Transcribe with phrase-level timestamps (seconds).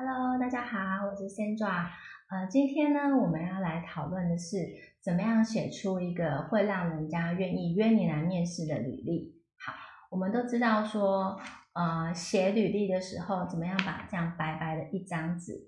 [0.00, 1.88] Hello，大家好，我是 Sandra。
[2.30, 4.58] 呃，今天呢，我们要来讨论的是
[5.02, 9.42] 怎么样写出一个会让人家愿意约你来面试的履历。
[9.58, 9.72] 好，
[10.12, 11.36] 我们都知道说，
[11.72, 15.66] 呃，写履历的时候，怎么样把这样白白的一张纸，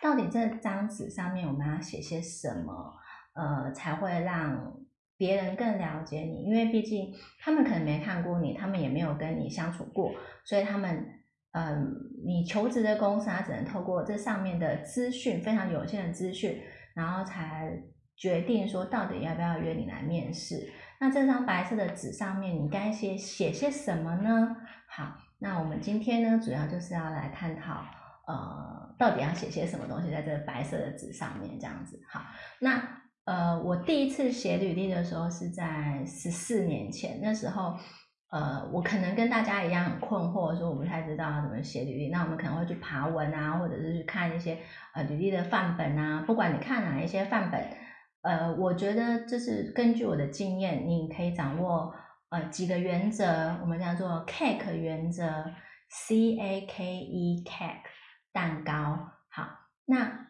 [0.00, 2.94] 到底这张纸上面我们要写些什么，
[3.34, 4.72] 呃，才会让
[5.16, 6.44] 别人更了解你？
[6.44, 10.12] 因为毕竟他们可能没看过你，他们也没有跟你相处过，
[10.44, 11.17] 所以他们。
[11.58, 11.92] 嗯，
[12.24, 16.60] 你求职的公司，它只能透过这上面的资讯，非常有限的资讯，
[16.94, 17.68] 然后才
[18.16, 20.72] 决定说到底要不要约你来面试。
[21.00, 24.56] 那这张白色的纸上面，你该写写些什么呢？
[24.88, 27.84] 好，那我们今天呢，主要就是要来探讨，
[28.28, 32.00] 呃，到底要写些什么东西在这个白色的纸上面，这样子。
[32.08, 32.20] 好，
[32.60, 37.76] 那呃，我第一次写履历的时候是在十四年前，那时候。
[38.30, 42.10] 呃，我可能跟大家一样很困惑，说我不太知道怎么写履历。
[42.10, 44.58] 那我们可能会去爬文啊，或者是去看一些
[44.92, 46.22] 呃履历的范本啊。
[46.26, 47.66] 不管你看哪一些范本，
[48.20, 51.94] 呃，我觉得这是根据我的经验，你可以掌握
[52.28, 55.24] 呃几个原则，我们叫做 cake 原则
[55.88, 57.88] ，C A K E cake
[58.30, 59.08] 蛋糕。
[59.30, 59.48] 好，
[59.86, 60.26] 那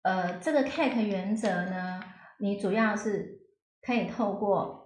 [0.00, 2.00] 呃这个 cake 原则呢，
[2.38, 3.42] 你主要是
[3.82, 4.81] 可以透过。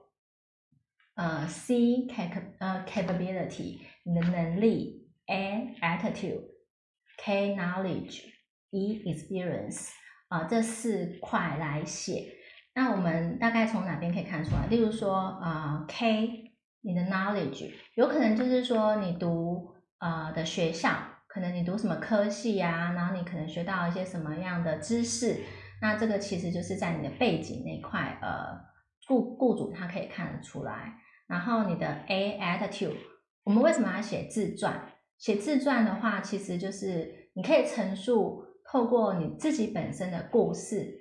[1.17, 9.89] 呃，C cap 呃 capability 你的能力，A attitude，K knowledge，E experience
[10.29, 12.35] 啊这四块来写。
[12.75, 14.67] 那我们大概从哪边可以看出来？
[14.67, 20.91] 例如说啊 K 你的 knowledge 有可能就是说你读呃的学校，
[21.27, 25.41] 可能你读什么科系呀，然后你可能学到一些什么样的知识，
[25.81, 28.61] 那这个其实就是在你的背景那块，呃
[29.09, 31.01] 雇雇主他可以看得出来。
[31.27, 32.97] 然后你的 A attitude，
[33.45, 34.93] 我们为什么要写自传？
[35.19, 41.01] 写自传的话，其实就是你可以陈述，透过你自己本身的故事，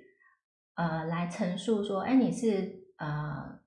[0.74, 3.60] 呃，来陈述说，哎，你是呃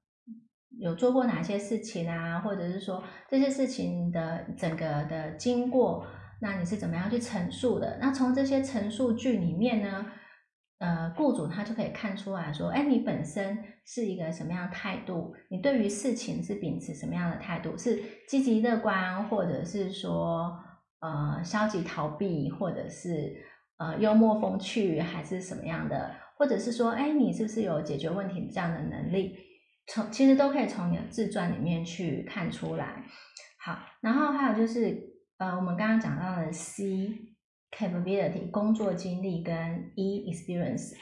[0.80, 2.39] 有做过哪些事情啊？
[2.39, 6.06] 或者是说这些事情的整个的经过，
[6.42, 7.98] 那你是怎么样去陈述的？
[8.02, 10.06] 那从这些陈述句里面呢？
[10.80, 15.36] 呃，雇主他就可以看出来说，哎，你本身是一个什么样的态度？
[15.50, 17.78] 你对于事情是秉持什么样的态度？
[17.78, 20.58] 是积极乐观，或者是说
[21.02, 23.36] 呃消极逃避，或者是
[23.78, 26.16] 呃幽默风趣，还是什么样的？
[26.38, 29.38] 或者是说，哎，你是不是有解决问题这样的能力？
[29.88, 33.04] 从其实都可以从你的自传里面去看出来。
[33.62, 34.98] 好，然后还有就是，
[35.39, 37.29] 呃，我们刚刚讲到的 C。
[37.72, 40.94] Capability 工作经历跟 e experience，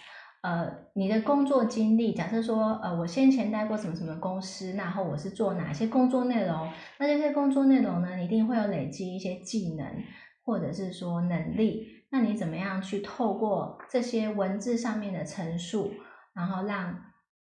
[0.41, 10.03] 呃，你的工作经历，假设说，呃，我先前待过什么什么公司，然后我是做哪些工作内容，那这些工作内容呢，一定会有累积一些技能
[10.43, 15.93] 或者是说能力，那你怎么样去透过这些文字上面的陈述，
[16.33, 17.01] 然后让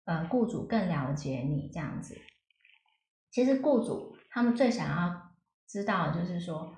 [0.04, 2.16] 呃雇主更了解你这样子？
[3.30, 5.32] 其实雇主他们最想要
[5.66, 6.74] 知道就是说。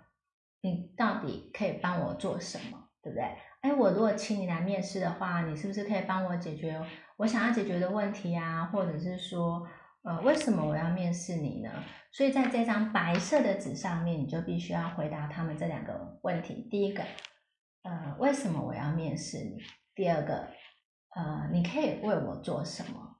[0.63, 3.25] 你到底可以帮我做什么，对不对？
[3.63, 6.81] 哎，我如果请你来面试的话，你是不是可以帮我解决
[7.17, 8.67] 我想要解决的问题啊？
[8.67, 9.67] 或者是说，
[10.03, 11.71] 呃，为什么我要面试你呢？
[12.13, 16.67] 所以在这张白色的纸上面，你就必须要回答他们这两个问题。
[16.71, 17.03] 第一个，
[17.83, 19.59] 呃，为什么我要面试你？
[19.95, 20.49] 第二个，
[21.15, 23.17] 呃，你可以为我做什么？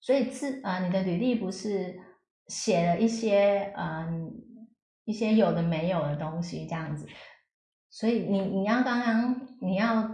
[0.00, 1.96] 所以自呃，你的履历不是
[2.48, 4.32] 写了一些嗯。
[5.04, 7.06] 一些有的没有的东西这样子，
[7.90, 10.08] 所以你你要刚刚你要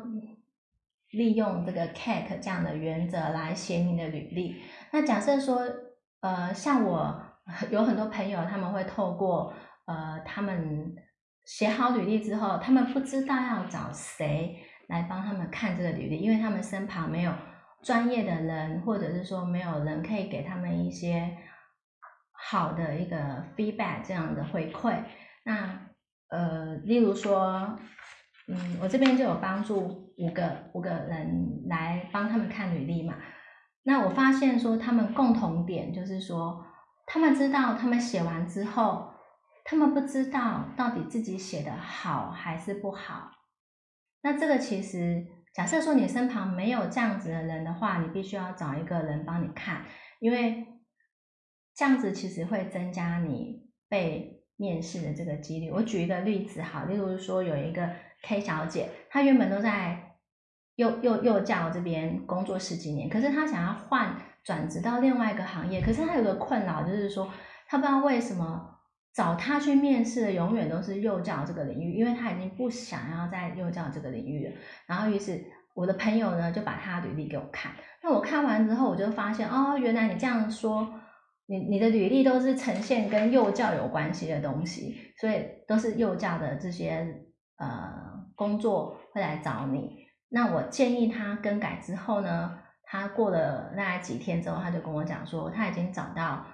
[1.10, 4.62] 利用这个 cat 这样的原则来写你的履历。
[4.90, 5.60] 那假设说，
[6.20, 7.22] 呃，像我
[7.70, 9.52] 有很多朋友，他们会透过
[9.84, 10.94] 呃，他们
[11.44, 14.56] 写好履历之后，他们不知道要找谁
[14.88, 17.32] 来帮他们看这个履历，因为他们身旁没有
[17.82, 21.36] 专业的人，或者是说没有人可以给他们一些。
[22.50, 25.02] 好的一个 feedback 这样的回馈，
[25.44, 25.78] 那
[26.30, 27.78] 呃，例如说，
[28.46, 33.16] 嗯，我这边就有帮助五个五个人来帮他们看履历嘛。
[33.82, 36.64] 那我发现说，他们共同点就是说，
[37.04, 39.12] 他们知道他们写完之后，
[39.62, 43.30] 他们不知道到底自己写的好还是不好。
[44.22, 49.84] 那这个其实，假设说你身旁没有这样子的人的话，你必须要找一个人帮你看，
[50.20, 50.64] 因为。
[51.78, 55.70] 这样子其实会增加你被面试的这个几率。
[55.70, 57.88] 我举一个例子哈，例如说有一个
[58.24, 60.16] K 小姐，她原本都在
[60.74, 67.30] 幼幼幼教这边工作十几年，可是她想要换转职到另外一个行业，可是她有个困扰，就是说
[67.68, 68.80] 她不知道为什么
[69.14, 74.52] 找他去面试的永远都是幼教这个领域，因为他已经不想要在幼教这个领域了。
[74.86, 77.70] 然后于是我的朋友呢就把他履历给我看，
[78.02, 80.97] 那我看完之后我就发现，哦，原来你这样说，
[81.50, 87.24] 你你的履历都是呈现跟幼教有关系的东西，所以都是幼教的这些
[87.56, 87.90] 呃
[88.36, 89.96] 工作会来找你。
[90.28, 96.44] 那我建议他更改之后呢，他过了大概几天之后，他就跟我讲说，他已经找到，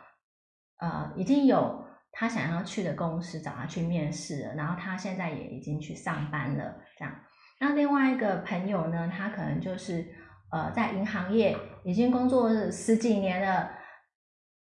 [0.78, 6.72] 呃，已经有他想要去的公司找他去面试了，然后他现在也已经去上班了。
[6.96, 7.12] 这样，
[7.58, 10.06] 那另外一个朋友呢，他可能就是
[10.52, 13.68] 呃，在银行业已经工作十几年了。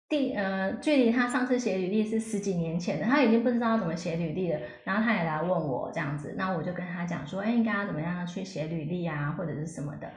[0.10, 4.60] 第呃，距离他上次写履历是十几年前的，他已经不知道怎么写履历了。
[4.84, 10.10] 然后他也来问我这样子，那我就跟他讲说，哎，应该要怎么样去写履历啊，或者是什么的。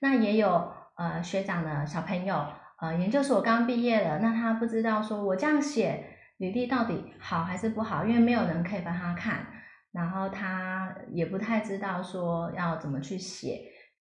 [0.00, 2.42] 那也有呃学长的小朋友，
[2.80, 6.06] 呃研究所刚毕业了，那他不知道说我这样写
[6.38, 9.46] 履历到底好还是不好，因为没有人可以帮他看，
[9.92, 13.60] 然后他也不太知道说要怎么去写。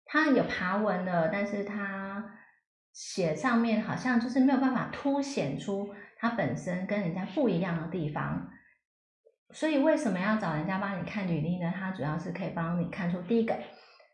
[0.05, 2.12] 他有爬文了，但是他。
[2.93, 8.49] 写上面好像就是没有办法凸显出它本身跟人家不一样的地方，
[9.51, 11.73] 所以为什么要找人家帮你看履历呢？
[11.75, 13.59] 它主要是可以帮你看出第一个，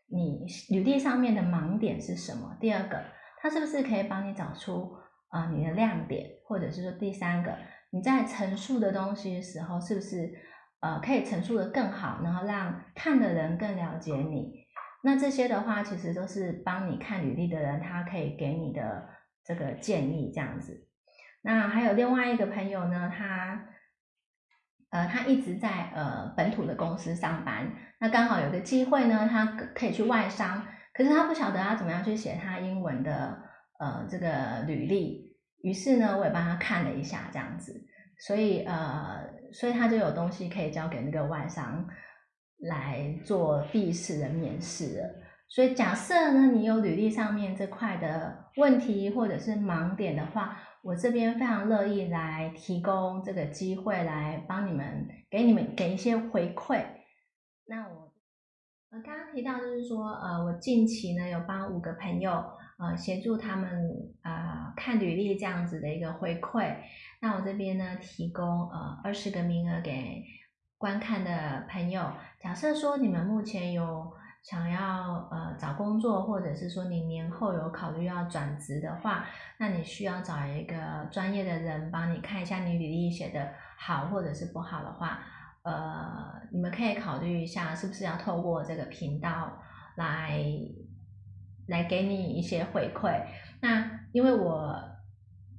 [0.07, 3.03] 你履历上面的盲点是什么；第二个，
[3.41, 4.91] 它是不是可以帮你找出
[5.29, 7.57] 啊你的亮点，或者是说第三个，
[7.91, 10.31] 你在陈述的东西的时候是不是
[10.79, 14.68] 呃可以陈述的更好，然后让看的人更了解你。
[15.01, 19.07] 那这些的话，其实都是帮你看履历的人，他可以给你的
[19.45, 20.87] 这个建议这样子。
[21.41, 23.65] 那还有另外一个朋友呢，他
[24.89, 33.41] 呃他一直在呃本土的公司上班，那刚好有个机会呢，他可以去外商，可是他不晓得他怎么样去写他英文的
[33.79, 37.87] 呃这个履历，于是呢，我也帮他看了一下这样子，
[38.19, 39.23] 所以呃
[39.53, 41.87] 所以他就有东西可以交给那个外商。
[42.61, 45.01] 来做第一次的面试，
[45.47, 56.83] 所以假设呢，你有履历上面这块的问题或者是盲点的话，我这边非常乐意来提供这个机会来帮你们，给你们给一些回馈。
[57.65, 58.11] 那我
[58.91, 62.43] 呃刚刚提到就是说，呃，我近期呢有帮五个朋友
[62.77, 66.75] 呃协助他们啊看履历这样子的一个回馈，
[67.21, 70.25] 那我这边呢提供呃二十个名额给。
[70.81, 72.01] 观看的朋友，
[72.39, 79.25] 假设说你们目前有想要呃找工作，或者是说你年后有考虑要转职的话，
[79.57, 85.19] 那你需要找一个专业的人帮你看一下你履历写的好或者是不好的话，
[85.63, 89.61] 呃，你们可以考虑一下是不是要透过这个频道
[89.97, 90.41] 来
[91.67, 93.21] 来给你一些回馈。
[93.61, 94.81] 那因为我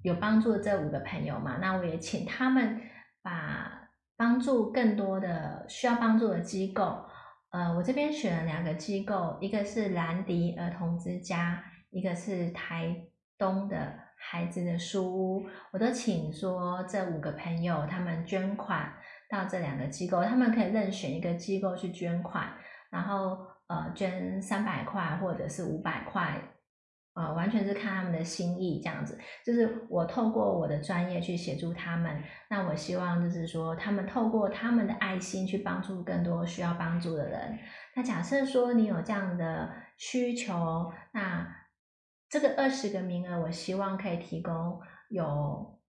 [0.02, 2.80] 有帮助这五个朋友嘛，那我也请他们
[3.20, 3.79] 把。
[4.20, 7.06] 帮助更多的需要帮助的机构，
[7.52, 12.94] 呃，我这边选了两个机构，一个是兰迪儿童之家，一个是台
[13.38, 18.92] 东的孩子的书屋，我都请说这五个朋友他们捐款
[19.30, 22.52] 到这两个机构，他们可以任选一个机构去捐款，
[22.90, 23.38] 然后
[23.68, 26.38] 呃捐三百块或者是五百块。
[27.12, 32.22] 呃，完全是看他们的心意，这样子，就是我透过我的专业去协助他们。
[32.48, 37.58] 那我希望就是说，他们透过他们的爱心去帮助更多需要帮助的人。
[37.96, 41.66] 那假设说你有这样的需求，那
[42.28, 45.80] 这个二十个名额，我希望可以提供有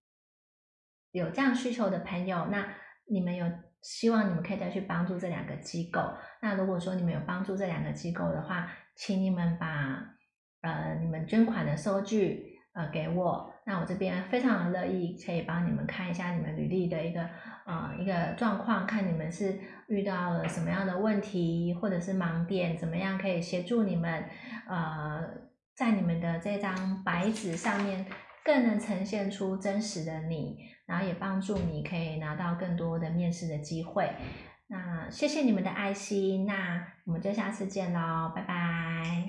[1.12, 2.48] 有这样需求的朋友。
[2.48, 2.68] 那
[3.06, 3.46] 你们有
[3.84, 6.02] 希望你们可以再去帮助这两个机构。
[6.42, 10.18] 那如果说你们有帮助这两个机构的话，请你们把。
[10.62, 17.22] 呃，你们捐款的收据呃给我，那我这边非常乐意可以帮你们看一下你们履历的一个
[17.66, 24.24] 呃一个状况，看你们是遇到了什么样的问题或者是盲点，怎么样可以协助你们
[24.68, 25.22] 呃
[25.76, 28.06] 在你们的这张白纸上面
[28.46, 34.10] 更能呈现出真实的你，然后也帮助你可以拿到更多的面试的机会。
[34.68, 39.18] 那谢谢你们的爱心，那我们就下次见喽，拜拜。